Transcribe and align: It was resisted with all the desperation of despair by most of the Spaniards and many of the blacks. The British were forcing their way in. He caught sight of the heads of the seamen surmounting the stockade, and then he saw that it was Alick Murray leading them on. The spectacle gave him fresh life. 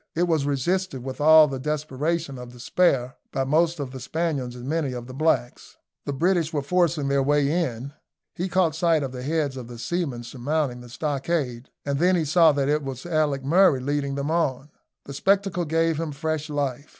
It 0.15 0.23
was 0.23 0.47
resisted 0.47 1.03
with 1.03 1.21
all 1.21 1.47
the 1.47 1.59
desperation 1.59 2.39
of 2.39 2.53
despair 2.53 3.17
by 3.31 3.43
most 3.43 3.79
of 3.79 3.91
the 3.91 3.99
Spaniards 3.99 4.55
and 4.55 4.65
many 4.67 4.93
of 4.93 5.05
the 5.05 5.13
blacks. 5.13 5.77
The 6.05 6.11
British 6.11 6.51
were 6.51 6.63
forcing 6.63 7.07
their 7.07 7.21
way 7.21 7.47
in. 7.51 7.93
He 8.33 8.49
caught 8.49 8.73
sight 8.73 9.03
of 9.03 9.11
the 9.11 9.21
heads 9.21 9.57
of 9.57 9.67
the 9.67 9.77
seamen 9.77 10.23
surmounting 10.23 10.81
the 10.81 10.89
stockade, 10.89 11.69
and 11.85 11.99
then 11.99 12.15
he 12.15 12.25
saw 12.25 12.51
that 12.51 12.67
it 12.67 12.81
was 12.81 13.05
Alick 13.05 13.43
Murray 13.43 13.79
leading 13.79 14.15
them 14.15 14.31
on. 14.31 14.71
The 15.05 15.13
spectacle 15.13 15.65
gave 15.65 15.99
him 15.99 16.13
fresh 16.13 16.49
life. 16.49 16.89